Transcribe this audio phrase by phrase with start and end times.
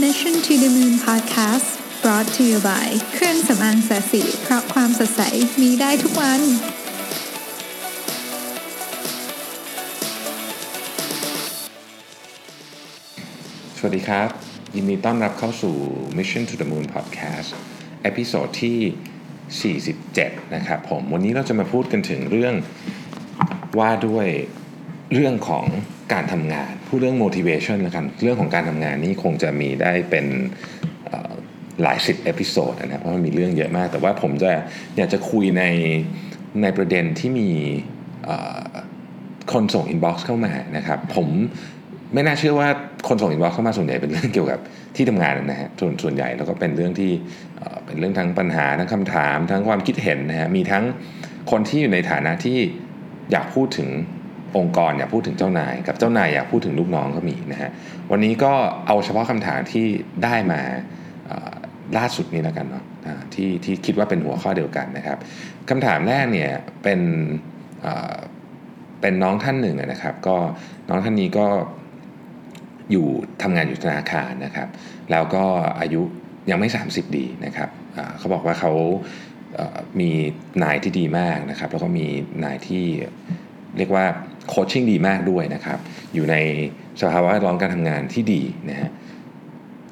[0.00, 1.68] Mission to the Moon Podcast
[2.02, 5.22] brought to you by เครื่องสำอางแสสีเพราะความสดใส
[5.60, 6.40] มีได้ทุกวัน
[13.76, 14.28] สวัสดีครับ
[14.74, 15.74] ยินดีต้อนรับเข้าสู่
[16.18, 17.48] Mission to the Moon Podcast
[18.02, 22.54] เอพิโซดที่ 47 นะครับผม วันนี้เราจะมาพูดกันถึงเรื่อง
[23.78, 24.28] ว่าด้วย
[25.14, 25.64] เรื่องของ
[26.12, 30.26] การทำงานพูดเรื่อง motivation แล้วกันเรื่องของการทำงานนี่คงจะมีได้เป็น
[31.82, 34.50] หลายสิบ episode นะเพราะมันมีเรื่องเยอะมาก แต่ว่าผมจะ
[34.96, 35.64] อยากจะคุยใน
[36.62, 37.50] ในประเด็นที่มี
[39.52, 41.28] คนส่ง inbox เข้ามานะครับผม
[42.14, 42.68] ไม่น่าเชื่อว่า
[43.08, 44.60] คนส่ง inbox เข้ามาส่วนใหญ่เป็นเรื่องเกี่ยวกับ
[44.96, 47.10] ที่ทำงานนะฮะส่วนส่วนใหญ่แล้วก็เป็นเรื่องที่
[47.56, 50.84] เอ่อเป็นเรื่องทั้งปัญหาทั้งคำถาม ทั้งความคิดเห็นนะฮะมีทั้ง
[51.50, 52.58] คนที่อยู่ในฐานะที่
[53.32, 53.88] อยากพูดถึง
[54.56, 57.70] องค์กรอยากพูดถึงเจ้านาย กับเจ้านายอยากพูดถึงลูกน้องก็มีนะฮะ
[58.10, 58.52] วันนี้ก็
[58.86, 59.86] เอาเฉพาะคำถามที่
[60.24, 60.60] ได้มา
[61.98, 62.84] ล่าสุดนี้แล้วกันเนาะ
[63.34, 65.18] ที่ที่คิดว่าเป็นหัวข้อเดียวกันนะครับ
[65.70, 66.50] คำถามแรกเนี่ย
[66.82, 67.00] เป็น
[69.00, 70.36] เป็นน้องท่านหนึ่งนะครับ ก็
[70.88, 71.46] น้องท่านนี้ก็
[72.92, 73.06] อยู่
[73.42, 74.68] ทำงานอยู่ธนาคารนะครับ
[75.10, 75.44] แล้วก็
[75.80, 76.00] อายุ
[76.50, 77.70] ยังไม่ 30 ดีนะครับ
[78.18, 78.72] เขาบอกว่าเขา
[80.00, 80.10] มี
[80.62, 82.06] นายที่ดีมากนะครับ แล้วก็มี
[82.44, 82.84] นายที่
[83.76, 84.06] เรียกว่า
[84.48, 85.78] โคชชิ่งดีมากด้วยนะครับ
[86.14, 86.36] อยู่ใน
[87.00, 88.90] สภาวะแวดล้อมการทำงานที่ดีนะฮะ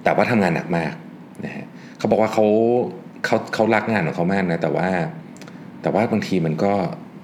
[0.05, 0.93] แต่ว่าทำงานหนักมาก
[1.45, 1.65] นะฮะ
[1.99, 2.45] เขาบอกว่าเขา
[3.25, 4.89] เขาเขารักงานของเขามากนะแต่ว่า
[5.83, 6.73] แต่ว่าบางทีมันก็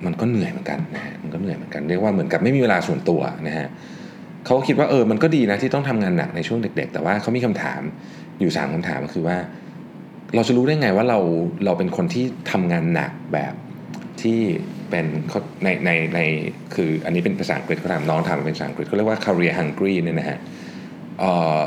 [0.06, 3.66] มันก็เหนื่อยเหมือนกันนะฮะมันก็เหนื่อยเหมือนกันเรียกว่าเหมือนกับไม่มีเวลาส่วนตัวนะฮะ
[4.46, 7.80] เขาคิดว่าเออมันก็ดีนะที่ต้องทำงานหนักในช่วงเด็ก ๆ แต่ว่าเขามีคำถาม
[8.40, 9.36] อยู่สามคำถามก็คือว่า
[10.34, 11.18] เราจะรู้ได้ไงว่าเรา
[11.64, 13.54] เราเป็นคนที่ทำงานหนักแบบ
[14.22, 14.40] ที่
[14.92, 15.06] เป็น
[15.64, 16.20] ในในใน
[16.74, 20.38] คืออันนี้เป็นภาษาอังกฤษเขาถามน้องถามเป็นภาษาอังกฤษเขาเรียกว่า career hungry เนี่ยนะฮะ
[21.20, 21.24] เอ
[21.58, 21.60] อ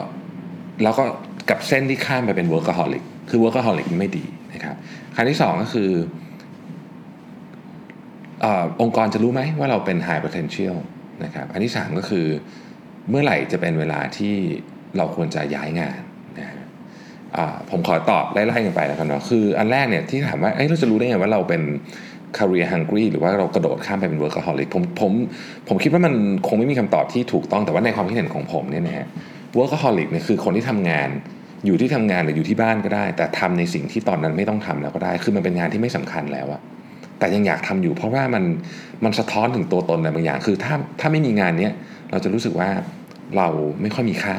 [0.83, 1.03] แล้วก็
[1.49, 4.75] กับเส้นที่ข้ามไปเป็น workaholic คือ workaholic นี่ไม่ดีนะครับ
[5.15, 5.89] ครั้งที่สองก็คือ
[8.43, 8.45] อ
[8.81, 10.75] องค์กรจะรู้ไหมว่าเราเป็น high potential
[11.23, 12.25] นะครับอันที่ 3 ก็คือ
[13.09, 14.33] เมื่อไหร่จะเป็นเวลาที่
[14.97, 15.99] เราควรจะย้ายงาน
[16.39, 16.65] นะฮะ
[17.69, 21.61] ผมขอตอบไล่ๆกันไปแล้วกันเนาะคืออันแรกเนี่ยที่ถามว่าเอ้ยเราจะรู้ได้ไงว่าเราเป็น
[22.37, 25.11] career hungry หรือว่าเรากระโดดข้ามไปเป็น workaholic ผมผม
[25.67, 26.13] ผมคิดว่ามัน
[26.47, 29.07] คงไม่มีคำตอบที่ถูกต้องแต่ว่าในความคิดเห็นของผมเนี่ยนะฮะ
[29.57, 31.09] workaholic เนี่ยคือคนที่ทำงาน
[31.65, 36.61] อยู่ที่ทำงานหรืออยู่ที่บ้านก็ได้ แต่ทำในสิ่งที่ตอนนั้นไม่ต้องทำแล้วก็ได้ คือมันเป็นงานที่ไม่สำคัญแล้วอะ
[37.19, 38.43] แต่ยังอยากทำอยู่เพราะว่ามัน
[39.03, 41.73] มันสะท้อนถึงตัวตนอะไรบางอย่าง คือถ้าถ้าไม่มีงานเนี้ย
[42.11, 42.69] เราจะรู้สึกว่า
[43.37, 43.47] เรา
[43.81, 44.37] ไม่ค่อยมีค่า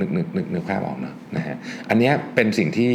[0.00, 1.56] นึกนึกนึกนึกภาพออกเนอะนะฮะ
[1.88, 2.90] อันเนี้ยเป็นสิ่งที่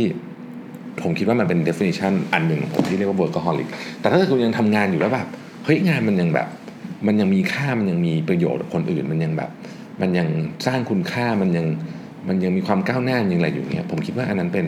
[1.03, 3.67] ผมคิดว่ามันเป็น definition อันหนึ่งของผมที่เรียกว่า workaholic
[3.99, 5.27] แต่ถ้าคุณยังทำงานอยู่แล้วแบบ
[5.65, 6.47] เฮ้ยงานมันยังแบบ
[7.07, 9.49] มันยังมีค่ามันยังมีประโยชน์กับคนอื่น มันยังแบบ
[10.01, 10.27] มันยัง
[10.67, 11.65] สร้างคุณค่ามันยัง
[12.27, 14.67] มันยังมีความก้าวหน้ายังอะไรอยู่เนี้ยผมคิดว่าอันนั้นเป็น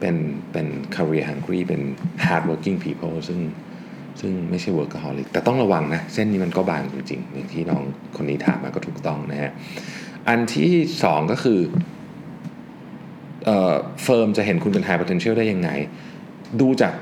[0.00, 0.16] เป็น
[0.52, 1.80] เป็น career hungry เป็น
[2.24, 3.40] hard working people ซึ่ง
[4.20, 7.82] ซึ่งไม่ใช่ workaholic แต่ต้องระวังนะ เส้นนี้มันก็บางจริงๆอย่างที่น้อง
[8.16, 9.52] คนนี้ถามมาก็ถูกต้องนะฮะ
[10.28, 10.72] อันที่
[11.04, 11.60] สองก็คือ
[13.44, 15.70] เฟิร์มจะเห็นคุณเป็น high potential ได้ยังไง
[16.60, 16.94] ดูจาก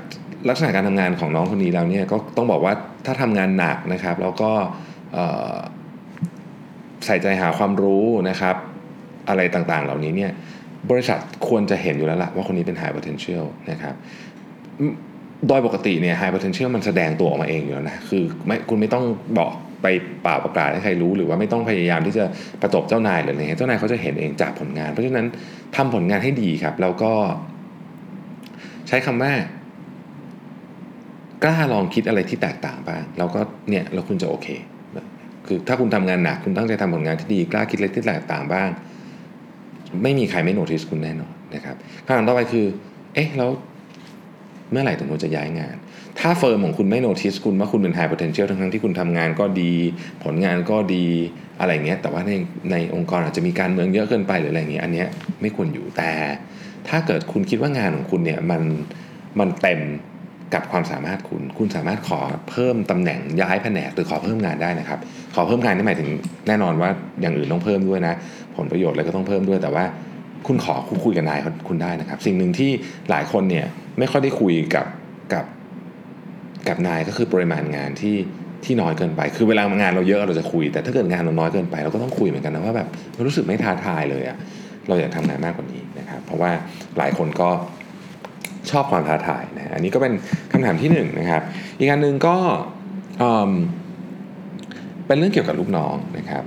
[0.48, 2.72] ลักษณะการทำงานของน้องคนนี้แล้วเนี่ยก็ต้องบอกว่า
[3.06, 4.50] ถ้าทำงานหนักนะครับ แล้วก็
[7.06, 8.56] ใส่ใจหาความรู้นะครับ
[9.28, 10.32] อะไรต่างๆ เหล่านี้เนี่ย
[10.90, 11.18] บริษัท
[11.48, 13.94] ควรจะเห็นอยู่แล้วล่ะว่าคนนี้เป็น high potential นะครับ
[15.48, 19.04] โดยปกติเนี่ย high potential มันแสดงตัวออกมาเองอยู่แล้วนะ คือไม่คุณไม่ต้อง
[19.38, 19.52] บอก
[19.82, 19.86] ไป
[20.22, 22.24] เปล่าประกาศให้ใครรู้หรือว่าไม่ต้องพยายามที่จะ
[22.62, 25.26] ประจบเจ้านายหรืออะไรเงี้ยเจ้านายเขาจะเห็นเองจากผลงาน เพราะฉะนั้น
[25.76, 27.12] ทำผลงานให้ดีครับ แล้วก็
[28.88, 29.32] ใช้คำว่า
[31.44, 33.40] กล้าลองคิดอะไรที่แตกต่างบ้างแล้วก็
[33.70, 34.48] เนี่ยแล้วคุณจะโอเค
[35.46, 38.68] คือถ้าคุณทำงานหนักคุณตั้งใจทำผลงานที่ดีกล้าคิดอะไรที่แตกต่างบ้าง
[40.02, 42.66] ไม่มีใครไม่โน้ติสคุณแน่นอนนะครับคำถามต่อไปคือ
[43.14, 43.50] เอ๊ะแล้ว
[44.70, 45.76] เมื่อไหร่ถึงคุณจะย้ายงาน
[46.20, 49.72] ถ้าเฟิร์มของคุณไม่โนติสคุณว่าคุณเป็น high potential ทั้งๆที่คุณทำงานก็ดี
[50.24, 51.06] ผลงานก็ดี
[51.60, 52.32] อะไรเงี้ยแต่ว่าใน
[52.70, 55.08] ในองค์กรอาจจะมีการเมืองเยอะเกินไปหรืออะไรเงี้ยอันเนี้ย
[55.40, 56.10] ไม่ควรอยู่แต่
[56.88, 58.62] ถ้าเกิดคุณคิดว่างานของคุณเนี่ยมัน
[59.38, 59.80] มันเต็ม
[60.54, 62.20] กับความสามารถคุณ คุณสามารถขอ
[62.50, 64.98] เพิ่มตำแหน่งย้ายแผนกหรือขอเพิ่มงานได้นะครับ
[65.34, 66.08] ขอเพิ่มงานนี่หมายถึง
[66.48, 68.14] แน่นอนว่าอย่างอื่นต้องเพิ่มด้วยนะ
[68.56, 69.84] ผลประโยชน์อะไรก็ต้องเพิ่มด้วย แต่ว่า
[70.46, 70.74] คุณขอ
[71.04, 72.70] คุยกับนายคุณได้นะครับ สิ่งหนึ่งที่
[73.10, 73.66] หลายคนเนี่ย
[73.98, 74.86] ไม่ค่อยได้คุยกับ
[75.32, 75.44] กับ
[76.68, 78.16] กับนายก็คือปริมาณงานที่
[78.64, 82.88] ที่น้อยเกินไป คือเวลางานเราเยอะเราจะคุย แต่ถ้าเกิดงานเราน้อยเกินไป เราก็ต้องคุยเหมือนกันนะว่าแบบ
[83.26, 84.36] รู้สึกไม่ท้าทายเลยอะ
[84.88, 86.50] เราอยากทำงานมากกว่านี้นะครับ เพราะว่า
[86.98, 87.50] หลายคนก็
[88.70, 90.12] ชอบความท้าทายนะอันนี้ก็เป็น
[90.52, 91.42] คำถามที่หนึ่งนะครับ
[91.78, 92.36] อีกอันหนึ่งก็
[95.06, 96.44] เป็นเรื่องเกี่ยวกับลูกน้องนะครับ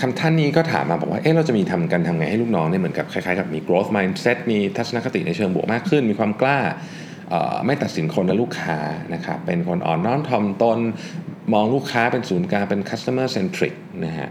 [0.00, 6.58] คำท่านนี้ก็ถามมาบอกว่า เอ๊ะเราจะมีทำกันทำไงให้ลูกน้องเนี่ยเหมือนกับคล้ายๆกับมี growth mindset มีทัศนคติในเชิงบวกมากขึ้น มีความกล้า
[7.66, 8.78] ไม่ตัดสินคนและลูกค้า
[9.14, 10.78] นะครับเป็นคนอ่อนน้อมถ่อมตน
[11.52, 13.74] มองลูกค้าเป็นศูนย์กลางเป็น customer centric
[14.04, 14.28] นะฮะ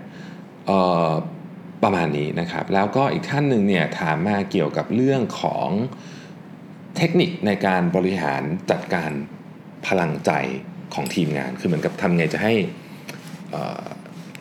[1.84, 5.70] ประมาณนี้นะครับ แล้วก็อีกท่านหนึ่งเนี่ยถามมาเกี่ยวกับเรื่องของ
[6.98, 9.12] เทคนิคในการบริหารจัดการ
[9.88, 10.32] พลังใจ
[10.94, 12.54] ของทีมงาน คือเหมือนกับทำไงจะให้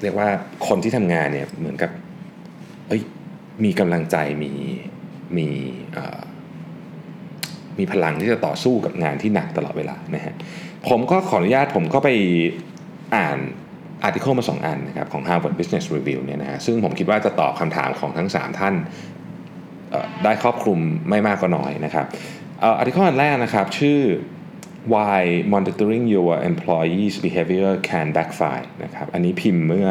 [0.02, 0.28] เรียกว่า
[0.68, 1.90] คนที่ทำงานเนี่ยเหมือนกับ
[3.64, 4.52] มีกำลังใจมี
[5.36, 5.48] มี
[7.80, 10.34] มีพลังที่จะต่อสู้กับงานที่หนักตลอดเวลานะฮะ
[10.88, 12.08] ผมก็ขออนุญาตผมก็ไป
[13.16, 13.38] อ่าน
[14.02, 18.74] อาร์ติเคิลมาสองอันนะครับของ Harvard Business Review เนี่ยนะฮะซึ่งผมคิดว่าจะตอบคำถามของทั้ง 3 ท่าน
[20.24, 20.78] ได้ครอบคลุม
[21.10, 22.06] ไม่มากก็น้อยนะครับ
[22.62, 24.00] อาร์ติเคิลอันแรกนะครับ ชื่อ
[24.92, 25.20] why
[25.54, 29.88] monitoring your employees behavior can backfire นะครับอันนี้พิมพ์เมื่อ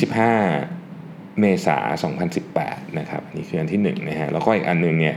[0.00, 2.12] 25 เมษายน
[2.50, 5.16] 2018 นะครับนี่คืออันที่1นะฮะแล้วก็อีกอันนึงเนี่ย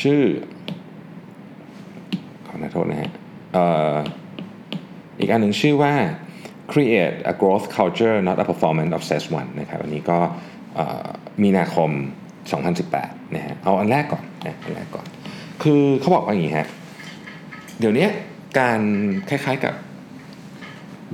[0.00, 0.22] ชื่อ
[2.46, 3.10] ขอโทษนะฮะ
[5.18, 5.94] อีกอันหนึ่งชื่อว่า
[6.72, 10.18] create a growth culture not a performance obsessed one นะครับ อันนี้ก็
[11.42, 11.90] มีนาคม
[12.62, 15.06] 2018 นะฮะ เอาอันแรกก่อนนะอันแรกก่อน
[15.62, 16.68] คือเขาบอกว่าอย่างนี้ฮะ
[17.78, 18.06] เดี๋ยวนี้
[18.58, 18.80] การ
[19.28, 19.74] คล้ายๆกับ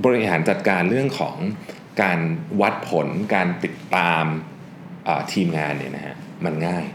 [0.05, 1.37] บริหารจัดการเรื่องของ
[2.01, 2.19] การ
[2.61, 4.25] วัดผล การติดตาม
[5.33, 6.15] ทีมงานเนี่ยนะฮะ
[6.45, 6.85] มันง่าย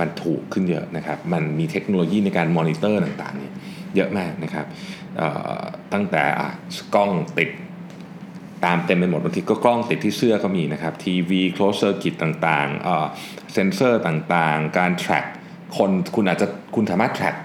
[0.00, 3.52] มันถูกขึ้นเยอะนะครับ มันมีเทคโนโลยีในการมอนิเตอร์ต่างๆเนี่ย
[3.96, 4.66] เยอะมากนะครับ
[5.92, 6.22] ตั้งแต่
[6.94, 7.50] กล้องติด
[8.64, 15.26] ตามเต็มไปหมดบางทีก็กล้องติดที่เสื้อก็มีนะครับทีวี closed circuit ต่างๆเซนเซอร์ต่างๆ การ track
[15.76, 17.36] คนคุณอาจจะคุณสามารถ track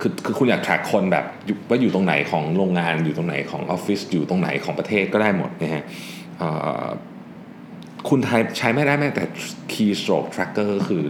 [0.00, 1.24] คือคือคุณอยาก track คนแบบ
[1.68, 5.84] ว่าอยู่ตรงไหนของโรงงานอยู่ตรงไหนของออฟฟิศอยู่ตรงไหนของประเทศก็ได้หมดนะฮะ
[8.08, 8.20] คุณ
[8.58, 9.24] ใช้ไม่ได้แม้แต่
[9.72, 11.02] keystroke tracker คือ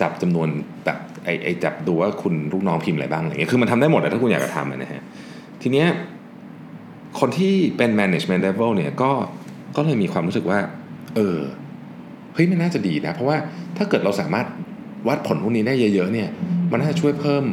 [0.00, 0.48] จับจำนวน
[0.84, 5.02] แบบไอไอจับดูว่าคุณลูกน้องพิมพ์อะไรบ้างอะไรเงี้ยคือมันทำได้หมดถ้าคุณอยากจะทำนะฮะ
[5.62, 5.88] ทีเนี้ย
[7.20, 9.10] คนที่เป็น management level เนี่ยก็
[9.76, 10.58] ก็เลยมีความรู้สึกว่า
[11.16, 11.38] เออ
[12.34, 13.36] เฮ้ยมันน่าจะดีนะ เพราะว่า
[13.76, 14.46] ถ้าเกิดเราสามารถ
[15.08, 16.28] วัดผลพวกนี้ได้เยอะ ๆ เนี่ย
[16.70, 17.44] มันน่าจะช่วยเพิ่ม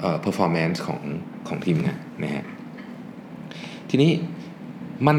[0.00, 1.00] เอ่อ performance ของ
[1.48, 2.44] ของทีมงานนะฮะ
[3.90, 4.10] ทีนี้
[5.06, 5.16] มัน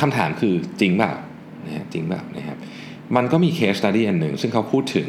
[0.00, 1.12] คำถามคือจริงเปล่า
[1.66, 2.58] นะฮะจริงแบบนะครับ
[3.16, 5.08] มันก็มี case study อันหนึ่ง ซึ่งเขาพูดถึง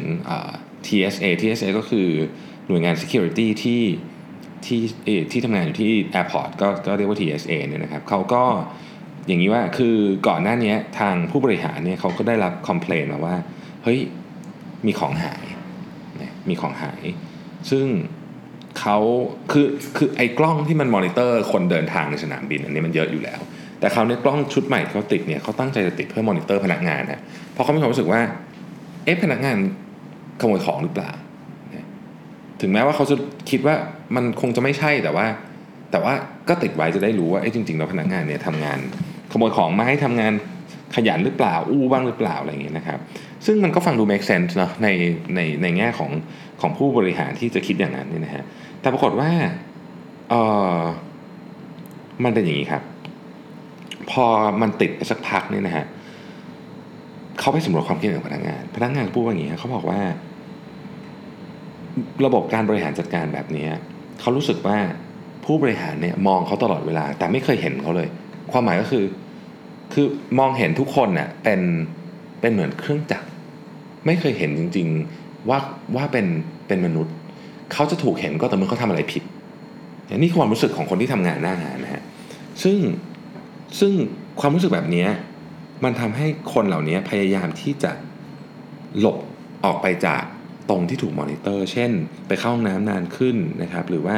[0.86, 2.08] TSA TSA ก็คือ
[2.66, 3.82] หน่วยงาน security ที่
[4.64, 4.80] ที่
[5.32, 8.42] ที่ทำงานอยู่ที่ airport ก็ก็เรียกว่า TSA เนี่ยนะครับเขาก็
[9.26, 9.96] อย่างนี้ว่าคือ
[10.28, 13.36] ก่อนหน้านี้ทางผู้บริหารเนี่ยเขาก็ได้รับคอมเพลนมาว่า
[13.84, 13.98] เฮ้ย
[14.86, 15.44] มีของหาย
[16.48, 17.02] มีของหาย
[17.70, 17.86] ซึ่ง
[18.80, 18.98] เขา
[19.52, 19.66] คือ
[19.96, 23.40] คือไอ้กล้องที่มันมอนิเตอร์คนเดินทางในสนามบิน อันนี้มันเยอะอยู่แล้ว
[23.80, 27.20] แต่เขาเนี่ยกล้องชุดใหม่เขาติดเนี่ยเขาตั้งใจจะติดเพื่อมอนิเตอร์พนักงานนะ
[27.52, 28.20] เพราะเขามีความรู้สึกว่า
[29.04, 29.56] เอ๊ะพนักงาน
[30.40, 31.10] ขโมยของหรือเปล่า
[32.60, 33.16] ถึงแม้ว่าเขาจะ
[33.50, 33.74] คิดว่า
[34.16, 35.26] มันคงจะไม่ใช่แต่ว่า
[35.90, 36.14] แต่ว่า
[36.48, 38.78] ก็ติดไว้จะได้รู้ว่าเอ๊ะจริงๆแล้วพนักงานเนี่ยทำงาน
[39.32, 40.32] ขโมยของมาให้ทำงาน
[40.94, 42.98] ขยันหรือเปล่า อู้บ้างหรือเปล่าอะไรอย่างเงี้ยนะครับ
[43.46, 44.88] ซึ่งมันก็ฟังดู make sense เนาะใน
[45.34, 46.10] ในในแง่ของ
[46.60, 48.44] ของผู้บริหารที่จะคิดอย่างนั้นนี่นะฮะ
[48.80, 49.30] แต่ปรากฏว่า
[50.30, 50.34] เอ
[50.78, 50.80] อ
[52.24, 52.82] มันเป็นอย่างนี้ครับ
[54.10, 54.24] พอ
[54.60, 55.86] มันติดไปสักพักนี่นะฮะ
[57.38, 60.00] เขาไปสำรวจความคิดเห็นของพนักงาน พนักงานพูดว่าอย่างนี้เขาบอกว่า
[62.26, 63.68] ระบบการบริหารจัดการแบบนี้
[64.20, 64.78] เขารู้สึกว่า
[65.44, 68.08] ผู้บริหารเนี่ยมองเขาตลอดเวลา แต่ไม่เคยเห็นเขาเลย
[68.52, 69.04] ความหมายก็คือ
[69.92, 70.06] คือ
[70.38, 71.60] มองเห็นทุกคนเน่ยเป็น
[72.40, 73.28] เป็นเหมือนเครื่องจักร
[74.06, 74.88] ไม่เคยเห็นจริง
[75.18, 75.58] ๆว่า
[75.96, 76.26] ว่าเป็น
[76.68, 77.14] เป็นมนุษย์
[77.72, 79.22] เขาจะถูกเห็นก็แต่เมื่อเขาทำอะไรผิด
[80.16, 82.02] นี่ความรู้สึกของคนที่ทำงานหน้างานนะฮะ
[82.62, 82.78] ซึ่ง
[83.80, 83.92] ซึ่ง
[84.40, 85.06] ความรู้สึกแบบนี้
[85.84, 87.92] มันทำให้คนเหล่านี้พยายามที่จะ
[88.98, 89.16] หลบ
[89.64, 90.22] ออกไปจาก
[90.70, 91.90] ตรงที่ถูกมอนิเตอร์ เช่น
[92.28, 94.16] ไปเข้าห้องน้ำนานขึ้นนะครับ หรือว่า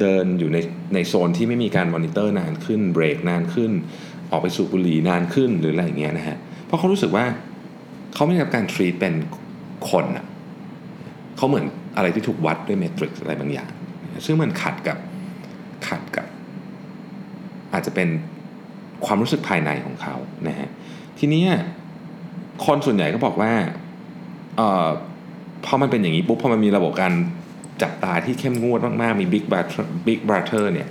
[0.00, 0.58] เดินอยู่ใน
[0.94, 3.70] ในโซนที่ไม่มีการมอนิเตอร์นานขึ้น เบรกนานขึ้น
[4.30, 7.24] ออกไปสูบบุหรี่นานขึ้นหรืออะไรอย่างเงี้ยนะฮะ เพราะเขารู้สึกว่า
[8.14, 9.14] เขาไม่ได้รับการทรีตเป็น
[9.90, 10.24] คนอะ
[11.36, 11.66] เขาเหมือน
[11.96, 13.70] อะไรที่ถูกวัดด้วยเมทริกซ์อะไรบางอย่าง
[14.26, 14.98] ซึ่งมันขัดกับ
[15.88, 16.26] ขัดกับ
[17.72, 18.08] อาจจะเป็น
[19.06, 20.14] ความรู้สึกภายในของเขา
[20.48, 20.68] นะฮะ
[21.18, 21.44] ทีนี้
[22.66, 23.52] คนส่วนใหญ่ก็บอกว่า
[24.56, 24.88] เอ่อ
[25.64, 27.12] พอมันเป็นอย่างนี้ปุ๊บพอมันมีระบบการ
[27.82, 30.88] จับตาที่เข้มงวดมากๆ มี Big Brother Big Brother เนี่ย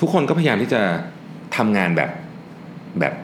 [0.00, 0.82] ทุกคนก็พยายามที่จะ
[1.56, 2.10] ทำงานแบบ
[3.00, 3.14] แบบ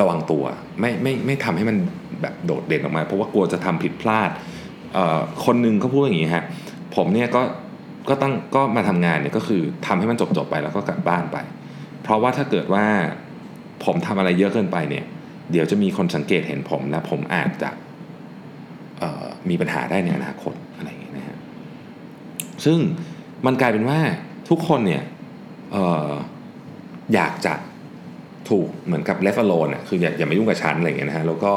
[0.00, 0.44] ระวังตัว
[0.80, 1.76] ไม่ไม่ไม่ทำให้มัน
[2.22, 4.30] แบบโดดเด่นออกมา เพราะว่ากลัวจะทำผิดพลาด
[5.44, 6.44] คนหนึ่งเขาพูดอย่างนี้ฮะ
[6.96, 7.42] ผมเนี่ยก็
[8.08, 11.36] ก็ตั้งก็มาทำงานเนี่ยก็คือทำให้มันจบจบไปแล้วก็กลับบ้านไป
[12.02, 12.86] เพราะว่าถ้าเกิดว่า
[13.84, 15.04] ผมทำอะไรเยอะเกินไปเนี่ย
[15.50, 17.70] เดี๋ยวจะมีคนสังเกตเห็นผมและผมอาจจะ
[19.48, 21.38] มีปัญหาได้ในอนาคตอะไรอย่างเงี้ยนะฮะ
[22.64, 22.78] ซึ่ง
[23.46, 23.98] มันกลายเป็นว่า
[24.48, 25.02] ทุกคนเนี่ย
[25.74, 25.76] อ
[26.08, 26.10] อ
[27.14, 27.54] อยากจะ
[28.48, 31.52] ถูกเหมือนกับ left alone อะคืออย่าอย่ามายุ่งกับฉันอะไรอย่างเงี้ยนะฮะแล้วก็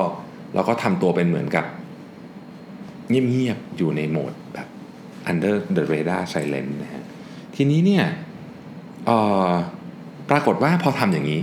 [0.54, 1.66] แล้วก็ทำตัวเป็นเหมือนกับ
[3.10, 4.68] เงียบๆอยู่ในโหมดแบบ
[5.32, 7.04] under the radar silent นะฮะ
[7.56, 8.06] ทีนี้เนี่ย
[10.30, 11.42] ปรากฏว่าพอทำอย่างนี้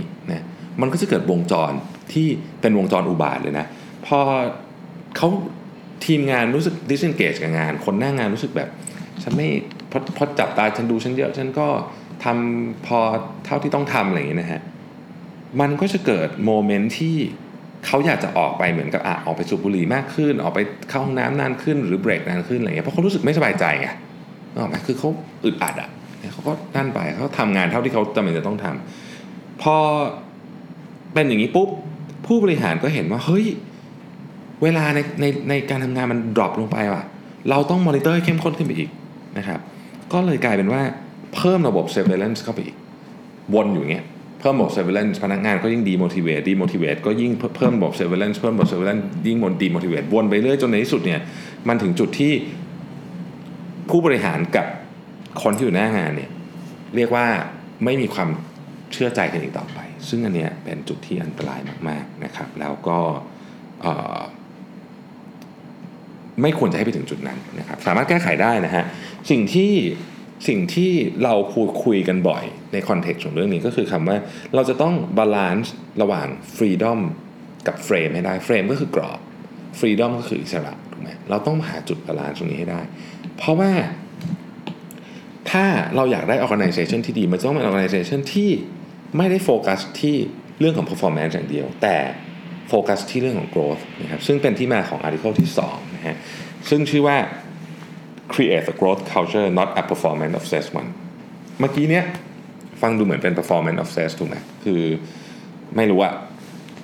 [0.81, 1.71] มันก็จะเกิดวงจร
[2.13, 2.27] ที่
[2.61, 3.65] เป็นวงจรอุบาทเลยนะ
[4.05, 4.19] พอ
[5.17, 5.29] เขา
[6.05, 8.69] ทีมงานรู้สึก disengage กับงาน คนหน้างงานรู้สึกแบบ
[9.23, 9.47] ฉันไม่
[9.91, 11.67] พอพอจับตาฉันดูฉันเยอะ ฉันก็
[12.23, 12.99] ทำพอ
[13.45, 14.61] เท่าที่ต้องทำอะไรอย่างนี้นะฮะ
[15.61, 17.15] มันก็จะเกิดโมเมนต์ที่
[17.85, 23.87] เขาอยากจะออกไปเหมือนกับอะออกไปสูบบุหรี่มากขึ้น ออกไปเข้าห้องน้ำนานขึ้นหรือเบรกนานขึ้นอะไรเงี้ยเพราะเขารู้สึกไม่สบายใจไง
[24.57, 25.09] ออกไหมคือเขา
[25.45, 25.89] อึดอัดอะ
[26.33, 29.75] เขาก็นั่นไปเขาทำงานเท่าที่เขาจำเป็นจะต้องทำพอ
[31.13, 31.69] เป็นอย่างนี้ปุ๊บ
[32.25, 33.45] ผู้บริหารก็เห็นว่าเฮ้ย
[34.63, 37.03] เวลาในในในการทำงานมันดรอปลงไปว่ะ
[37.49, 38.89] เราต้องมอนิเตอร์ให้เข้มข้นขึ้นไปอีก
[39.37, 39.59] นะครับ
[40.13, 40.81] ก็เลยกลายเป็นว่า
[41.35, 42.75] เพิ่มระบบ surveillance เข้าไปอีก
[43.55, 44.05] วนอยู่เงี้ย
[44.39, 51.19] เพิ่มระบบ surveillance พนักงานก็ยิ่ง demotivate demotivate ก็ยิ่งเพิ่มระบบ surveillance เพิ่มระบบ surveillance ยิ่ง demotivate วนไปเรื่อยจนในที่สุดเนี่ย
[51.67, 52.33] มันถึงจุดที่
[53.89, 54.65] ผู้บริหารกับ
[55.43, 56.29] คนที่อยู่หน้างานเนี่ย
[56.95, 57.25] เรียกว่า
[57.83, 58.29] ไม่มีความ
[58.93, 59.79] เชื่อใจกันอีกต่อไป
[60.09, 62.99] ซึ่งอันเนี้ยเป็นจุดที่อันตรายมากๆนะครับ แล้วก็
[66.41, 68.83] ไม่ควรจะให้ไปถึงจุดนั้นนะครับ สามารถแก้ไขได้นะฮะ
[69.29, 69.73] สิ่งที่
[70.47, 70.91] สิ่งที่
[71.23, 72.43] เราพูดคุยกันบ่อย
[72.73, 74.17] ใน context ของเรื่องนี้ก็คือคำว่า
[74.55, 76.99] เราจะต้อง balance ระหว่าง freedom
[77.67, 79.19] กับ frame ให้ได้ frame ก็คือกรอบ
[79.79, 82.81] freedom ก็คืออิสระถูกไหมเราต้องหาจุด balance ตรงนี้ให้ได้
[83.37, 83.71] เพราะว่า
[85.51, 88.49] ถ้าเราอยากได้ organization ที่ดี มันต้องเป็น organization ที่
[89.17, 90.15] ไม่ได้โฟกัสที่
[90.59, 91.97] เรื่องของ performance อย่างเดียว แต่
[92.69, 96.15] โฟกัสที่เรื่องของ growth นะครับซึ่งเป็นที่มาของ article ที่2นะฮะ
[96.69, 97.17] ซึ่งชื่อว่า
[98.33, 100.89] create a growth culture not a performance obsessed one
[101.59, 102.05] เมื่อกี้เนี้ย
[102.81, 104.81] ฟังดูเหมือนเป็น performance obsessed ถูกไหมคือ
[105.75, 106.13] ไม่รู้อะ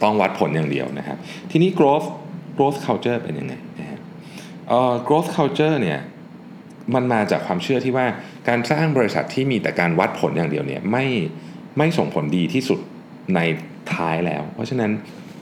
[0.03, 1.17] ต้องวัดผลอย่างเดียวนะครับ
[1.51, 2.07] ทีนี้ growth
[2.57, 4.00] growth culture เป็นยังไงนะฮะ
[5.07, 6.00] growth culture เนี่ย
[6.95, 8.05] มันมาจากความเชื่อที่ว่า
[8.48, 11.05] การสร้างบริษัทที่มีแต่การวัดผลอย่างเดียวเนี่ยไม่
[11.78, 12.80] ไม่ส่งผลดีที่สุด
[13.36, 13.40] ใน
[13.94, 14.92] ท้ายแล้ว เพราะฉะนั้น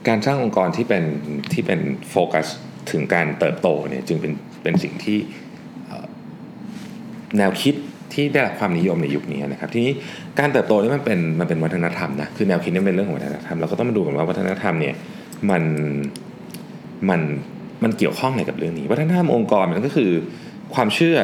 [0.08, 1.04] การสร้างองค์กรที่เป็น
[1.52, 1.80] ที่เป็น
[2.10, 2.46] โฟกัส
[2.90, 4.32] ถึงการเติบโตเนี่ยจึงเป็น
[4.62, 5.18] เป็นสิ่งที่
[7.38, 7.74] แนวคิด
[8.14, 9.92] ที่ได้รับความนิยมในยุคนี้นะครับทีนี้
[10.38, 14.94] การเติบโตนี่มันเป็นมันเป็นวัฒนธรรมนะคือแนวคิดนี่เป็นเรื่องของวัฒนธรรมเราก็ต้องมาดูกันว่าวัฒนธรรมเนี่ย
[15.50, 15.62] มัน
[17.08, 17.20] มัน
[17.82, 20.10] มันเกี่ยวข้องอะไรกับเรื่องนี้ วัฒนธรรมองค์กรมันก็คือ
[20.74, 21.16] ความเชื่อ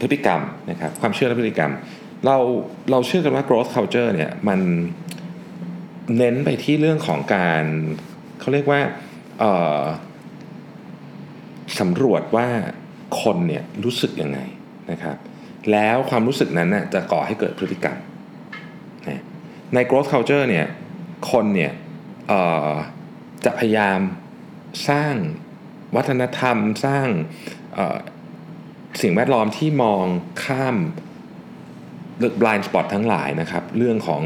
[0.00, 0.40] พฤติกรรม
[0.70, 1.72] นะครับความเชื่อและพฤติกรรม
[2.26, 2.36] เรา
[2.90, 4.60] เราเชื่อกันว่า growth culture เนี่ยมัน
[6.16, 7.64] เน้นไปที่เรื่องของการ
[8.40, 8.80] เขาเรียกว่า
[11.80, 12.48] สำรวจว่า
[13.22, 14.38] คนเนี่ยรู้สึกยังไง
[14.90, 15.16] นะครับ
[15.72, 17.98] แล้วความรู้สึกนั้นน่ะจะก่อให้เกิดพฤติกรรม
[19.74, 20.66] ใน growth culture เนี่ย
[21.30, 21.72] คนเนี่ย
[23.44, 24.00] จะพยายาม
[24.88, 25.14] สร้าง
[25.96, 27.08] วัฒนธรรมสร้าง
[29.02, 30.04] สิ่งแวดล้อมที่มอง
[30.44, 30.76] ข้าม
[32.40, 34.22] blind spot ทั้งหลายนะครับ เรื่องของ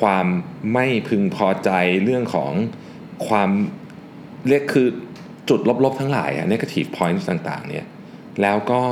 [0.00, 0.26] ความ
[0.72, 1.70] ไม่พึงพอใจ
[2.04, 2.52] เรื่องของ
[3.28, 3.50] ความ
[4.48, 4.88] เรียกคือ
[5.48, 7.86] จุดลบๆทั้งหลายอะ negative points ต่างๆเนี่ย
[8.42, 8.82] แล้วก็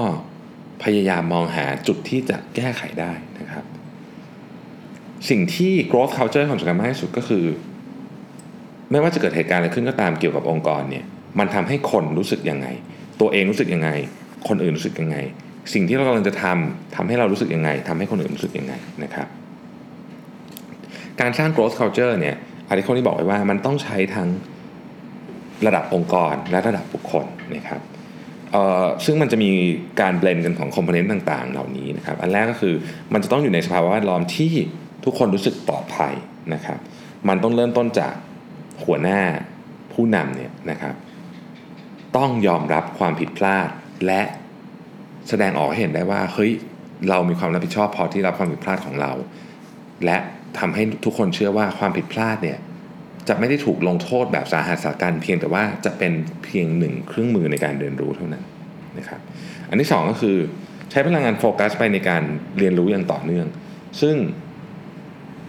[0.82, 3.64] พยายามมองหาจุดที่จะแก้ไขได้นะครับ
[5.28, 7.44] สิ่งที่ growth culture ของสำคัญมากที่สุดก็คือ
[8.90, 11.04] ไม่ว่าจะเกิดเหตุการณ์อะไรขึ้นก็ตามเกี่ยวกับองค์กรเนี่ย
[11.38, 12.66] มันทำให้คนรู้สึกยังไง
[13.20, 13.90] ตัวเองรู้สึกยังไง
[14.48, 15.16] คนอื่นรู้สึกยังไง
[15.74, 19.28] สิ่งที่เรากำลังจะทำทำให้เรารู้สึกยังไงทำให้คนอื่นรู้สึกยังไงนะครับ
[21.20, 22.36] การสร้าง growth culture เนี่ย
[22.68, 24.28] อาร์ติเคิลที่บอกไว้ว่ามันต้องใช้ทั้ง
[25.66, 27.80] ระดับองค์กรและระดับบุคคลนะครับ
[29.04, 29.50] ซึ่งมันจะมี
[30.00, 32.74] การเบลนกันของคอมโพเนนต์ต่างๆ เหล่านี้นะครับ อันแรกก็คือ
[33.12, 34.52] มันจะต้องอยู่ในสภาวะแวดล้อมที่
[35.04, 36.14] ทุกคนรู้สึกปลอดภัย
[36.54, 36.78] นะครับ
[37.28, 38.14] มันต้องเริ่มต้นจาก
[38.84, 39.20] หัวหน้า
[39.92, 40.94] ผู้นำเนี่ยนะครับ
[42.16, 43.68] ต้องยอมรับความผิดพลาด
[44.06, 44.22] และ
[45.28, 46.52] แสดงออกให้เห็นได้ว่าเฮ้ย
[47.08, 49.12] เรามีความรับผิดชอบพอที่รับความผิดพลาดของเรา
[50.04, 50.16] และ
[50.58, 52.58] ทำให้ทุกคนเชื่อว่าความผิดพลาดเนี่ย
[53.28, 56.12] จะไม่ได้ถูกลงโทษแบบสาหัสสาการเพียงแต่ว่าจะเป็น
[56.44, 58.44] เพียงหนึ่งเครื่องมือในการเรียนรู้เท่านั้น
[58.98, 59.20] นะครับ
[59.68, 60.36] อันที่ 2 ก็คือ
[60.90, 62.22] ใช้พลังงานโฟกัสไปในการ
[62.58, 63.46] เรียนรู้อย่างต่อเนื่อง
[64.00, 64.16] ซึ่ง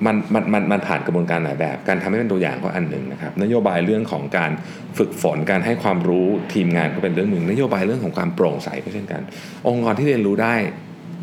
[0.05, 4.51] มันมันมันมันผ่านกระบวนการหลายแบบ การทำให้เป็นตัวอย่างก็อันหนึ่งนะครับ นโยบายเรื่องของการ
[4.97, 9.21] ฝึกฝนการให้ความรู้ทีมงานก็เป็นเรื่องหนึ่ง นโยบายเรื่องของความโปร่งใสก็เช่นกัน
[9.67, 10.53] องค์กรที่เรียนรู้ได้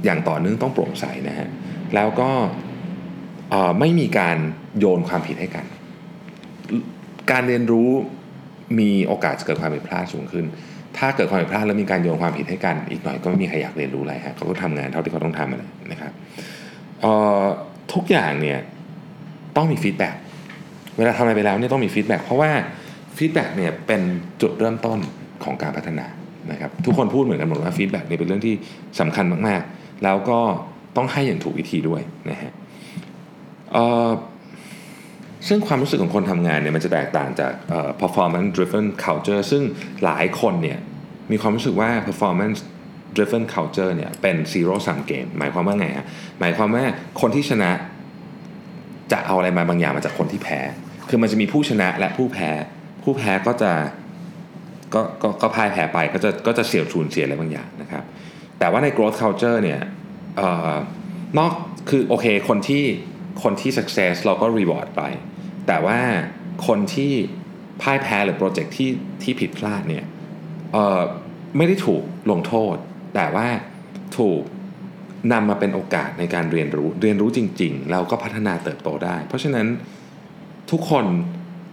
[0.04, 1.48] อย่างต่อเนื่องต้องโปร่งใสนะฮะ
[1.94, 2.30] แล้วก็
[3.80, 4.36] ไม่มีการ
[4.78, 5.64] โยนความผิดให้กัน
[7.30, 7.90] การเรียนรู้
[8.78, 10.44] มีโอกาสจะเกิดความผิดพลาดสูงขึ้น
[10.98, 15.62] ถ้าเกิดความผิดพลาดแล้วมีการโยนความผิดให้กัน อีกหน่อยก็ไม่มีใครอยากเรียนรู้อะไรฮะเขาก็ทำงานเท่าที่เขาต้องทำอะไร
[15.92, 16.12] นะครับ
[17.94, 18.58] ทุกอย่างเนี่ย
[19.56, 20.14] ต้องมี feedback
[20.96, 22.50] เวลาทำอะไรไปแล้วเนี่ยต้องมี feedback เพราะว่า
[23.16, 24.02] feedback เนี่ยเป็น
[24.40, 24.98] จุดเริ่มต้น
[25.44, 26.06] ของการพัฒนา
[26.52, 28.54] นะครับทุกคนพูดเหมือนกันหมดว่า feedback เนี่ยเป็นเรื่องที่
[29.00, 30.38] สำคัญมากๆ แล้วก็
[30.96, 32.52] ต้องให้อย่างถูกวิธีด้วยนะฮะ
[35.48, 37.52] ซึ่งความรู้สึกของคนทำงานเนี่ยมันจะแตกต่างจาก
[38.00, 39.62] performance driven culture ซึ่ง
[40.04, 40.78] หลายคนเนี่ย
[41.30, 42.58] มีความรู้สึกว่า performance
[43.16, 46.06] driven culture เนี่ยเป็น zero sum game หมายความว่าไงฮะ
[46.40, 46.84] หมายความว่า
[47.20, 47.70] คนที่ชนะ
[49.12, 50.60] จะเอาอะไรมาบางอย่างมาจากคนที่แพ้
[51.08, 52.50] คือมันจะมีผู้ชนะและผู้แพ้
[53.02, 53.72] ผู้แพ้ก็จะ
[54.94, 58.04] ก็ก็ก็พ่ายแพ้ไปก็จะก็จะเสียสูญเสียอะไรบางอย่างนะครับ
[58.58, 59.80] แต่ว่าใน growth culture เนี่ย
[61.38, 61.52] นอก
[61.88, 62.84] คือโอเคคนที่
[63.42, 65.02] คนที่ success เราก็ reward ไป
[65.66, 65.98] แต่ว่า
[66.66, 67.12] คนที่
[67.82, 68.90] พ่ายแพ้หรือโปรเจกต์ที่
[69.22, 70.04] ที่ผิดพลาดเนี่ย
[71.56, 72.76] ไม่ได้ถูกลงโทษ
[73.14, 73.46] แต่ว่า
[74.18, 74.42] ถูก
[75.32, 79.66] นำมาเป็นโอกาสในการเรียนรู้เรียนรู้จริงๆแล้วก็พัฒนาเติบโตได้ เพราะฉะนั้น
[80.70, 81.04] ทุกคน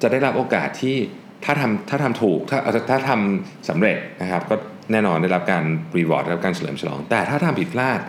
[0.01, 0.97] จะได้รับโอกาสที่
[1.45, 4.55] ถ้าทำถ้าทำถูกถ้าถ้าทำสำเร็จนะครับก็
[4.91, 5.63] แน่นอนได้รับการ
[5.97, 7.99] reward ได้รับการเฉลิมฉลอง แต่ถ้าทำผิดพลาด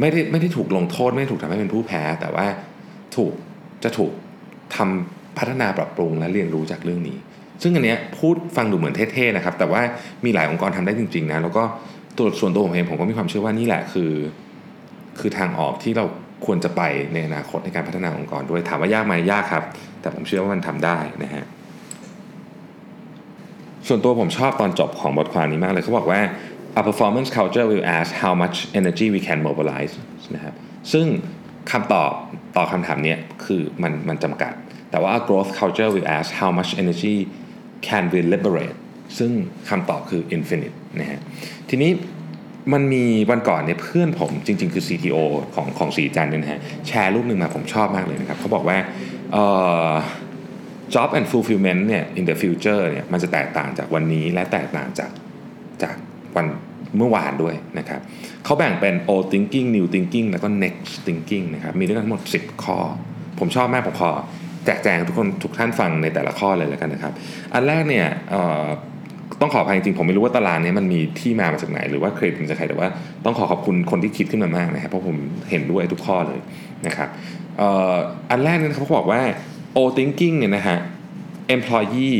[0.00, 2.46] ไม่ได้ไม่ได้ถูกลงโทษ ไม่ถูกทำให้เป็นผู้แพ้ แต่ว่า
[3.16, 3.32] ถูก
[3.84, 4.12] จะถูก
[4.76, 7.18] ทำพัฒนาปรับปรุงและเรียนรู้จากเรื่องนี้
[7.62, 9.82] ซึ่งอันเนี้ยพูดฟังดูเหมือนเท่ๆนะครับ แต่ว่า
[10.24, 11.62] มีหลายองค์กรทำได้จริงๆนะแล้วก็
[12.16, 14.12] ตัวส่วนตัวผมเองผมก็มีความเชื่อว่านี่แหละคือ
[15.20, 16.04] คือทางออกที่เรา
[16.46, 19.64] ควรจะไปในอนาคตในการพัฒนาองค์กรด้วยถามว่ายากไหมยากครับ
[20.00, 21.44] แต่ผมเชื่อว่ามันทำได้นะฮะ
[23.88, 26.20] ส่วนตัวผมชอบตอนจบของบทความนี้มากเลยเขาบอกว่า
[26.80, 29.94] a performance culture will ask how much energy we can mobilize
[30.34, 30.54] นะครับ
[30.92, 31.06] ซึ่ง
[31.70, 32.10] คำตอบ
[32.56, 33.14] ต่อคำถามนี้
[33.44, 34.52] คือมันมันจำกัด
[34.90, 37.16] แต่ว่า growth culture will ask how much energy
[37.86, 38.78] can we liberate
[39.18, 39.30] ซึ่ง
[39.68, 41.20] คำตอบคือ infinite นะฮะ
[41.70, 41.90] ทีนี้
[42.72, 45.18] มันมีวันก่อนเนี่ยเพื่อนผมจริง ๆ คือ CTO
[45.54, 48.78] ของของสีจันเนี่ยนะฮะแชร์รูปหนึ่งมาผมชอบมากเลยนะครับเขาบอกว่า
[50.94, 55.10] job and fulfillment เนี่ย in the future เนี่ยมันจะแตกต่างจากวันนี้และแตกต่างจาก
[55.82, 55.96] จาก
[56.36, 56.46] วัน
[56.98, 58.00] เมื่อวานด้วยนะครับ
[58.44, 62.78] เขาแบ่งเป็น old thinking new thinking แล้วก็ next thinking นะครับมีด้วยกันทั้งหมด 10 ข้อ
[63.38, 64.12] ผมชอบมากผมขอ
[64.64, 67.12] แจกแจงทุกคนทุกท่านฟังในแต่ละข้อเลยแล้วกันนะครับ
[67.54, 68.06] อันแรกเนี่ย
[69.40, 72.88] ต้องขออภัยจริงผมไม่รู้ว่าตารางนี้มันมีที่มามาจากไหน หรือว่าเครดิตมาจากใครแต่ว่า
[73.24, 75.16] ต้องขอขอบคุณคนที่คิดขึ้นมามากนะครับเพราะผม
[75.50, 76.40] เห็นด้วยทุกข้อเลย
[76.86, 77.08] นะครับ
[78.30, 79.20] อันแรกนี่เขาบอกว่า
[79.76, 80.78] o thinking เนี่ยนะฮะ
[81.56, 82.18] employee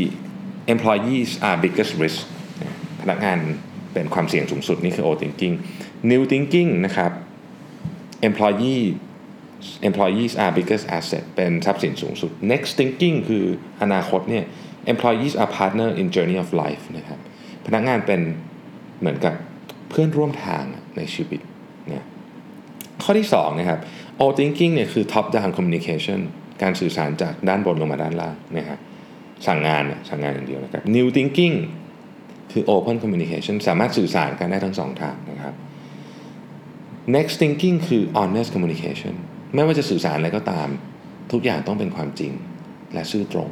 [0.73, 2.19] employees are biggest risk
[3.03, 3.39] พนักงาน
[3.93, 5.55] เป็นความเสี่ยงสูงสุดนี่คือ o thinking
[6.11, 7.11] new thinking นะครับ
[8.29, 8.83] employee
[9.89, 13.45] employees are biggest asset เป็นทรัพย์สินสูงสุด next thinking คือ
[13.83, 14.45] อนาคตเนี่ย
[14.93, 17.19] employees are partner in journey of life นะครับ
[17.67, 18.21] พนักงานเป็น
[19.01, 19.35] เหมือนกับ
[19.89, 20.65] เพื่อนร่วมทาง
[20.97, 21.41] ในชีวิต
[21.89, 22.05] เนี่ย
[23.03, 23.81] ข้อที่2นะครับ
[24.23, 26.21] all thinking เนี่ยคือ top down communication
[26.63, 28.79] การสื่อสารจากด้านบนลงมาด้านล่างนะครับ
[29.47, 31.57] สั่งงานสั่งงานอย่างเดียวนะครับ new thinking
[32.53, 35.55] คือ open communication สามารถสื่อสารกันได้ทั้งสองทางนะครับ
[37.17, 39.15] next thinking คือ honest communication
[39.55, 40.69] ไม่ว่าจะสื่อสารอะไรก็ตาม
[41.33, 42.33] ทุกอย่างต้องเป็นความจริง
[42.95, 43.51] และซื่อตรง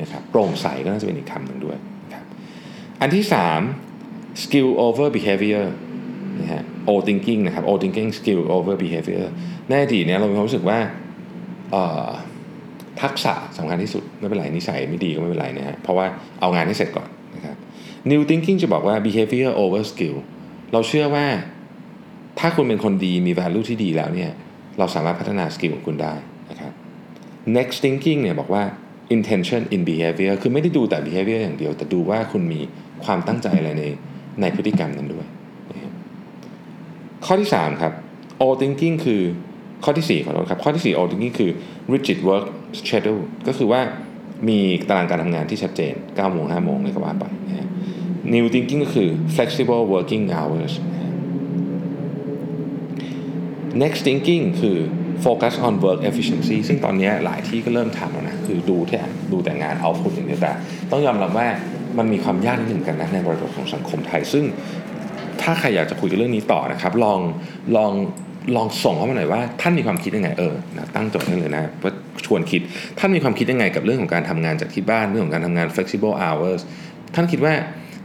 [0.00, 2.26] นะครับโปร่งใสก็น่าจะเป็นอีกคำหนึ่งด้วยนะครับ
[3.00, 3.24] อันที่
[3.82, 5.64] 3 skill over behavior
[6.40, 9.24] นะฮะ o thinking นะครับ o thinking skill over behavior
[9.68, 10.78] ในอดีตเนี่ยเรามีความรู้สึกว่า
[13.02, 16.06] ทักษะสำคัญที่สุดไม่เป็นไรนิสัยไม่ดีก็ไม่เป็นไรนะฮะเพราะว่า
[16.40, 17.56] เอางานให้เสร็จก่อนนะครับ
[18.10, 20.16] new thinking จะบอกว่า behavior over skill
[20.72, 21.26] เราเชื่อว่า
[22.38, 24.32] ถ้าคุณเป็นคนดีมี value ที่ดีแล้วเนี่ย
[24.94, 26.14] สามารถพัฒนาสกิลของคุณได้
[26.50, 26.72] นะครับ
[27.56, 28.62] next thinking เนี่ยบอกว่า
[29.16, 32.60] intention in behavior คือไม่ได้ดูแต่ behavior อย่างเดียว แต่ดูว่าคุณมี
[33.04, 33.84] ความตั้งใจอะไรใน
[34.40, 35.26] ในพฤติกรรมนั้นด้วย
[37.26, 37.92] ข้อที่ 3 ครับ
[38.44, 39.22] all thinking คือ
[39.84, 41.50] ข้อที่ 4 ขอโทษครับ ข้อที่ 4 all thinking คือ
[41.92, 42.46] rigid work
[42.80, 43.80] schedule ก็คือว่า
[44.48, 44.58] มี
[44.88, 47.24] ตารางการทำงานที่ชัดเจน9โมง5โมงเลยก็ว่าไป
[48.34, 50.72] new thinking ก็คือ flexible working hours
[53.82, 54.76] next thinking คือ
[55.24, 59.00] focus on work efficiency ซึ่งตอนนี้หลายที่ก็เริ่มทำแล้วนะ คือดูแค่
[59.32, 60.52] ดูแต่งาน output อย่างเดียวแต่
[60.90, 61.48] ต้องยอมรับว่า
[61.98, 64.44] มันมีความยากนิดหนึ่งกันนะในบริบทของสังคมไทย ซึ่ง
[65.42, 67.20] ถ้าใครอยากจะคุยเรื่องนี้ต่อนะครับ ลอง
[67.76, 67.92] ลอง
[68.56, 71.92] ลองส่งเข้ามาหน่อยว่าท่านมีความคิดยังไงเออนะตั้งโจทย์ให้เลยนะว่า
[72.26, 72.60] ชวนคิด
[72.98, 76.60] ท่านมีความคิดยังไงกับเรื่องของการทำงานจากที่บ้านเรื่องของการทำงาน flexible hours
[77.14, 77.54] ท่านคิดว่า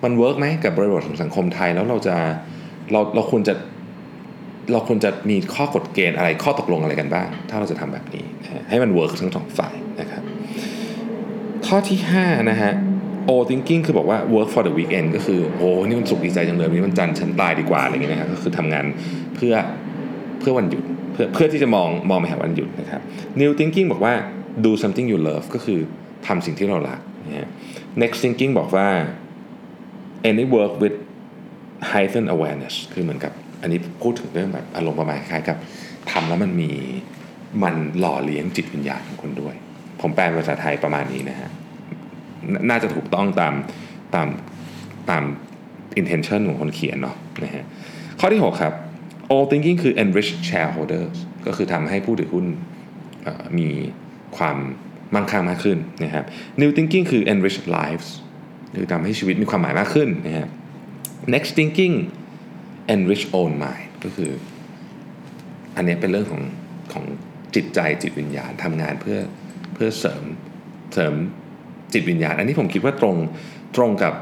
[0.03, 2.15] มันเวิร์กไหมกับบริบทของสังคมไทยแล้วเราจะ
[2.91, 3.53] เราเราควรจะ
[4.71, 8.25] เราควรจะมีข้อกฎเกณฑ์อะไรข้อตกลงอะไรกันบ้าง ถ้าเราจะทำแบบนี้
[8.69, 10.23] ให้มันเวิร์กทั้งสองฝ่ายนะครับ
[11.67, 12.73] ข้อที่5นะฮะ
[13.29, 18.85] o thinking คือบอกว่า work for the weekend ก็คือโอ้นี่มันสุขดีใจจังเลยวันนี่มันจันทร์ฉันตายดีกว่าอะไรอย่างเงี้ยนะครับก็คือทำงาน
[19.35, 19.53] เพื่อ
[20.39, 23.01] เพื่อวันหยุดเพื่อเพื่อที่จะมองมองไปหาวันหยุดนะครับ
[23.41, 24.13] new thinking บอกว่า
[24.65, 25.79] do something you love ก็คือ
[26.27, 27.47] ทำสิ่งที่เรารักนะฮะ
[28.01, 28.87] next thinking บอกว่า
[30.29, 30.95] any work with
[31.91, 35.57] heightened awareness คือเหมือนกับ อันนี้พูดถึงเรื่องแบบอารมณ์ประมาณคล้ายกับ
[36.11, 36.71] ทำแล้วมันมี
[37.63, 39.55] มันหล่อเลี้ยงจิตวิญญาณของคนด้วย
[40.01, 41.49] ผมแปลภาษาไทยประมาณนี้นะฮะ
[42.51, 43.53] นน่าจะถูกต้องตาม
[44.15, 44.27] ตาม
[45.09, 45.23] ตาม
[45.99, 47.63] intention ของคนเขียนเนาะนะฮะ
[48.19, 48.73] ข้อที่ 6 ครับ
[49.33, 52.45] all thinking คือ enrich shareholders ก็คือทำให้ผู้ถือหุ้น
[53.59, 53.69] มี
[54.37, 54.57] ความ
[55.15, 56.25] มั่งคั่งมากขึ้นนะครับ
[56.61, 58.09] new thinking คือ enrich lives
[58.75, 60.47] คือทำให้ชีวิตมีความหมายมากขึ้นนะฮะ
[61.33, 61.95] next thinking
[62.93, 64.31] enrich own mind ก็คือ
[65.75, 66.43] อันนี้เป็นเรื่องของ
[66.93, 67.05] ของ
[67.55, 69.19] จิตใจจิตวิญญาณทำงานเพื่อ
[69.73, 70.23] เพื่อเสริม
[70.93, 71.13] เสริม
[71.93, 73.15] จิตวิญญาณ อันนี้ผมคิดว่าตรง
[73.75, 74.13] ตรงกับ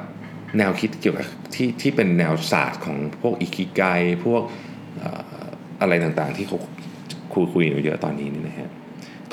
[0.58, 3.82] แนวคิดเกี่ยวกับที่ที่เป็นแนวศาสตร์ของพวกอิคิไก
[4.26, 4.44] พวก
[5.82, 6.60] อะไรต่างๆ ที่เขา
[7.34, 8.70] คุยคุยอยู่เยอะตอนนี้นี่นะฮะ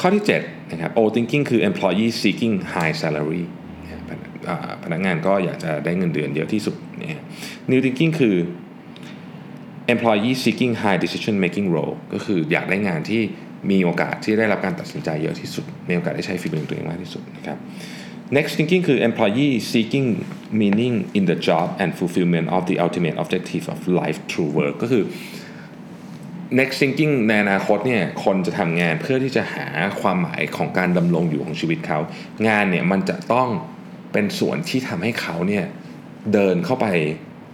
[0.01, 3.45] ข้อที่7นะครับ O thinking คือ employee seeking high salary
[4.09, 7.23] พนักอ่าพนักงานก็อยากจะได้เงินเดือนเยอะที่สุดนะฮะ
[7.71, 8.35] New thinking คือ
[9.93, 13.23] employee seeking high decision making role ก็คืออยากได้งานที่
[13.71, 17.59] มีโอกาสที่ได้รับการตัดสินใจเยอะที่สุด มีโอกาสได้ใช้ฝีมือตัวเองมากที่สุดนะครับ
[18.37, 20.09] next thinking คือ employee seeking
[20.61, 25.05] meaning in the job and fulfillment of the ultimate objective of life through work ก็คือ
[26.59, 29.67] next thinking ในอนาคตเนี่ยคนจะทำงานเพื่อที่จะหา
[30.01, 31.99] ความหมายของการดำรงอยู่ของชีวิตเขา
[32.49, 33.49] งานเนี่ยมันจะต้อง
[34.13, 35.65] เป็นส่วนที่ทำให้เขาเนี่ย
[36.33, 36.87] เดินเข้าไป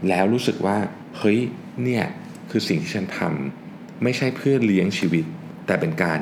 [0.08, 0.76] แล้วรู้สึกว่า
[1.18, 1.38] เฮ้ย
[1.84, 2.04] เนี่ย
[2.50, 5.24] คือสิ่งที่ฉันทำไม่ใช่เพื่อเลี้ยงชีวิต
[5.66, 6.20] แต่เป็นการ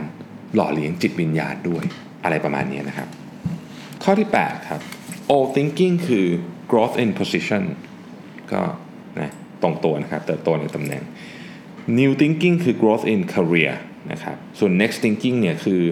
[0.55, 1.85] หล่อเลี้ยงจิตวิญญาณด้วย
[2.25, 3.09] อะไรประมาณนี้นะครับ
[4.03, 4.81] ข้อที่ 8 ครับ
[5.35, 6.27] old thinking คือ
[6.71, 7.62] growth in position
[8.53, 8.62] ก็
[9.21, 11.03] นะตรงตัวนะครับเติบโตในตำแหน่ง
[11.99, 13.75] new thinking คือ growth in career
[14.12, 15.83] นะครับส่วน next thinking เนี่ยคือ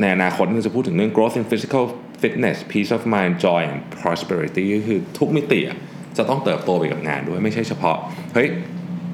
[0.00, 1.84] ในอนาคตเราจะพูดถึงเรื่อง growth in physical
[2.22, 5.60] fitness peace of mind joy and prosperity ก็คือทุกมิติ
[6.16, 7.96] จะต้องเติบโตไปกับงานด้วยไม่ใช่เฉพาะ
[8.34, 8.48] เฮ้ย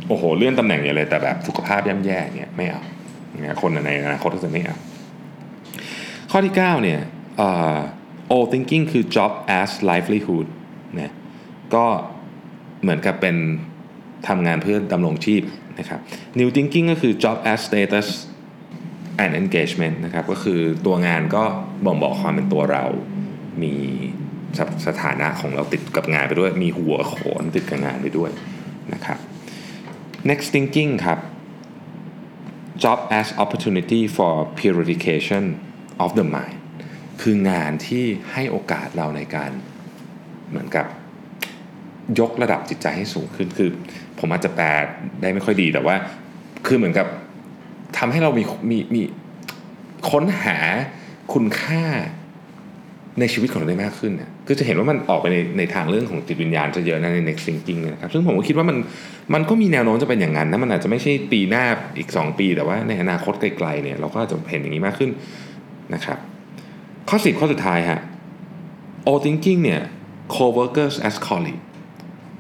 [0.08, 2.82] โอ้โหเลื่อนตำแหน่งอย่างเลยแต่แบบสุขภาพย่ำแย่เนี่ยไม่เอา
[3.40, 4.76] เนี่ยคนในอนาคตก็จะไม่เอา
[6.30, 7.00] ข้อที่ 9 เนี่ย
[8.32, 10.46] old thinking คือ job as livelihood
[11.00, 11.12] นะ
[11.74, 11.84] ก็
[12.82, 13.36] เหมือนกับเป็น
[14.28, 15.42] ทำงานเพื่อดำรงชีพ
[15.78, 16.00] นะครับ
[16.38, 18.08] new thinking ก็คือ job as status
[19.22, 21.42] and engagement นะครับก็คือตัวงานก็
[21.84, 22.84] บ่งบอกความเป็นตัวเรา
[23.62, 23.74] มี
[24.58, 28.30] สสถานะของเราติดกับงานไปด้วย มีหัวโขนติดกับงานไปด้วย
[28.94, 29.18] นะครับ
[30.30, 31.18] next thinking ครับ
[32.82, 35.44] job as opportunity for purification
[36.04, 36.58] of the mind
[37.22, 39.50] คืองานที่ให้โอกาสเราในการ
[40.48, 40.86] เหมือนกับ
[42.20, 43.70] ยกระดับจิตใจให้สูงขึ้นคือ
[44.18, 44.66] ผมอาจจะแปล
[45.20, 45.96] ได้ไม่ค่อยดีแต่ว่า
[46.66, 47.06] คือเหมือนกับ
[47.98, 49.02] ทำให้เรามีมีมี
[50.10, 50.56] ค้นหา
[51.32, 51.84] คุณค่า
[53.20, 58.76] ในชีวิตของเราได้มากขึ้นเนี่ยคือจะเห็นว่ามันออกไปในในทางเรื่องของจิตวิญญาณจะเยอะนะใน next thinking นะครับซึ่งผมก็คิดว่ามัน
[59.34, 61.64] มันก็มีแนวโน้มจะเป็นอย่างนั้นนะมันอาจจะไม่ใช่ปีหน้า
[61.98, 65.10] อีก 2 ปี แต่ว่าในอนาคตไกลๆเนี่ยเราก็จจะเห็นอย่างนี้มากขึ้น
[65.94, 66.18] นะครับ
[67.08, 68.00] ข้อสิบข้อสุดท้ายฮะ
[69.08, 69.80] all thinking เนี่ย
[70.34, 71.62] co-workers as colleague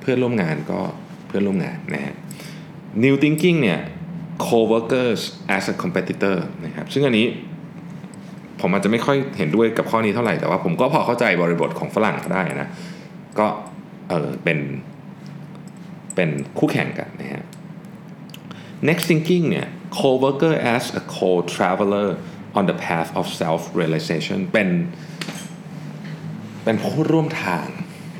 [0.00, 0.80] เพื่อนร่วมงานก็
[1.26, 2.14] เพื่อนร่วมงานนะฮะ
[3.04, 3.80] new thinking เนี่ย
[4.46, 5.20] co-workers
[5.56, 7.26] as a competitor นะครับซึ่งอันนี้
[8.66, 12.68] ผมอาจจะไม่ค่อยเห็นด้วยกับข้อนี้เท่าไหร่แต่ว่าผมก็พอเข้าใจบริบทของฝรั่งเขาได้นะ
[13.38, 13.46] ก็
[14.08, 14.58] เออเป็น
[16.14, 17.44] เป็นคู่แข่งกันนะฮะ
[18.88, 19.66] next thinking เนี่ย
[19.98, 22.08] co-worker as a co-traveler
[22.58, 24.68] on the path of self realization เป็น
[26.64, 27.66] เป็นผู้ร่วมทาง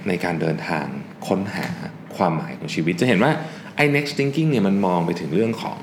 [0.09, 0.87] ในการเดินทาง
[1.29, 1.69] ค้นหา
[2.17, 3.33] ความหมายของชีวิต จะเห็นว่า
[3.77, 5.81] ไอ้ next thinking เนี่ยมันมองไปถึงเรื่องของ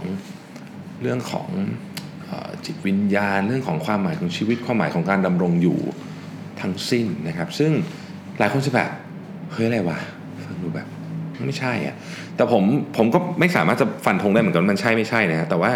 [1.02, 1.50] เรื่องของ
[2.66, 5.80] จิตวิญญาณ เรื่องของความหมายของชีวิตความหมายของการดำรงอยู่
[6.62, 7.72] ทั้งสิ้นนะครับ ซึ่ง
[8.40, 8.90] หลายคนจะแบบ
[9.52, 10.00] เฮ้ยอะไรวะ
[10.46, 10.88] ฟังดูแบบ
[11.48, 11.96] ไม่ใช่อะ
[12.36, 12.64] แต่ผม
[12.98, 15.72] ผมก็ไม่สามารถจะฟันธงได้เหมือนกันมันใช่ไม่ใช่นะฮะแต่ว่า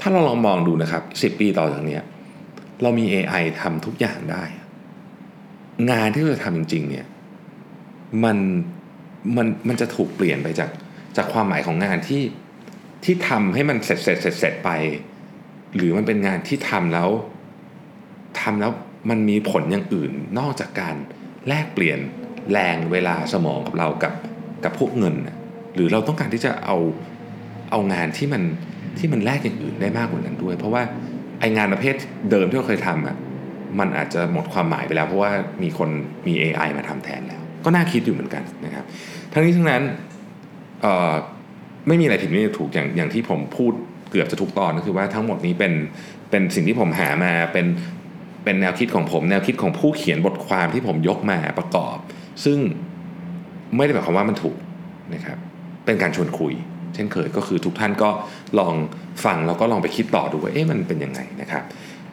[0.00, 1.98] ถ้าเราลองมองดูนะครับ10ปีต่อจากนี้
[2.82, 4.44] เรามี AI ทำทุกอย่างได้
[5.90, 7.06] งานที่เราจะทำจริง ๆ เนี่ย
[8.24, 8.38] มัน
[9.36, 10.70] มันมันจะถูกเปลี่ยนไปจาก
[11.16, 12.22] จากความหมายของงานที่
[13.04, 14.70] ที่ทำให้มันเสร็จเสร็จเสร็จเสร็จไป
[15.76, 17.08] หรือมันเป็นงานที่ทำแล้ว
[18.40, 18.72] ทำแล้ว
[19.10, 20.94] มันมีผลอย่างอื่น นอกจากการ
[21.48, 21.98] แลกเปลี่ยน
[22.52, 24.14] แรงเวลาสมองกับเรากับ
[24.64, 25.14] กับพวกเงิน
[25.74, 26.76] หรือเราต้องการที่จะเอา
[27.70, 28.42] เอางานที่มัน
[28.98, 30.82] ที่มันแลกอย่างอื่นได้มากกว่านั้นด้วย เพราะว่า
[31.40, 31.94] ไองานประเภท
[32.30, 33.16] เดิมที่เราเคยทำอะ
[33.78, 35.30] มันอาจจะหมดความหมายไปแล้ว เพราะว่า
[35.62, 35.88] มีคน
[36.26, 38.84] มี AI มาทำแทนแล้ว ก็น่าคิดอยู่เหมือนกันนะครับ
[39.32, 39.82] ทั้งนี้ทั้งนั้น
[41.86, 43.72] ไม่มีอะไรผิดไม่ถูกอย่างอย่างที่ผมพูด
[44.10, 45.72] เกือบจะทุกตอนก็คือว่าทั้งหมดนี้เป็น
[46.30, 47.66] เป็นสิ่งที่ผมหามาเป็น
[48.44, 51.96] เป็นแนวคิดของผมแนวคิดของผู้เขียนบทความที่ผมยกมาประกอบ
[52.44, 52.58] ซึ่ง
[53.76, 54.58] ไม่ได้หมายความว่ามันถูก
[55.14, 55.38] นะครับ
[55.84, 56.52] เป็นการชวนคุย
[56.94, 58.10] เช่นเคยก็คือทุกท่านก็
[58.58, 58.74] ลอง
[59.24, 61.62] ฟังแล้วก็ลองไปคิดต่อดูว่าเอ๊ะมันเป็นยังไงนะครับ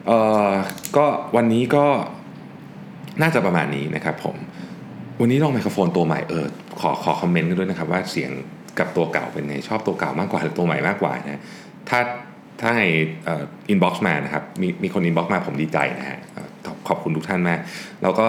[0.06, 0.50] เอ่อ
[0.96, 1.06] ก็
[1.36, 1.84] วันนี้ก็
[3.22, 4.36] น่าจะประมาณนี้นะครับผม
[5.20, 6.46] วันนี้ลองไมโครโฟนตัวใหม่เออ
[6.80, 8.30] ขอขอคอมเมนต์กันด้วยนะครับว่าเสียง
[8.78, 11.40] กับตัวเก่าเป็นไงชอบตัวเก่ามากกว่าหรือตัวใหม่มากกว่านะ
[11.88, 12.00] ถ้า
[12.60, 12.82] ถ้าใน
[13.68, 16.18] inbox มานะครับมีมีคน inbox มาผมดีใจนะฮะ
[16.88, 17.58] ขอบคุณทุกท่านมาก
[18.02, 18.26] แล้วก็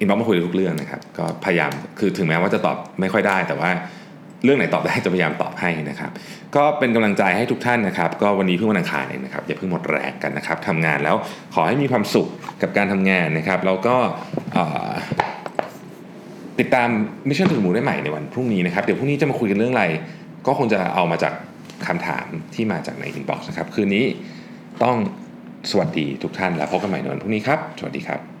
[0.00, 3.70] inbox มาคุยทุกเรื่องนะครับ ก็พยายามคือถึงแม้ว่าจะตอบไม่ค่อยได้ แต่ว่า
[4.44, 6.10] เรื่องไหนตอบได้จะพยายามตอบให้นะครับ
[6.56, 11.16] ก็เป็นกำลังใจให้ทุกท่านนะครับ ก็วันนี้เพิ่งวันอังคารเองนะครับอย่าเพิ่งหมดแรงกันนะครับทำงานแล้ว
[11.54, 12.26] ขอให้มีความสุข
[12.62, 13.96] กับการทำงานนะครับแล้วก็
[16.58, 16.88] ติดตาม
[17.28, 19.84] Mission To The Moon ได้ใหม่ในวันพรุ่งนี้นะครับเดี๋ยวพรุ่งนี้จะมาคุยกันเรื่องอะไร
[20.46, 21.32] ก็คงจะเอามาจาก
[21.86, 24.06] คำถามที่มาจากใน inbox นะครับ คืนนี้
[24.82, 24.96] ต้อง
[25.70, 28.37] สวัสดีทุกท่านแล้วพบกันใหม่ในวันพรุ่งนี้ครับ สวัสดีครับ